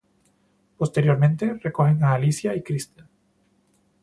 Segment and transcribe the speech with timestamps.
[0.77, 3.05] Posteriormente, recogen a Alicia y Kristen.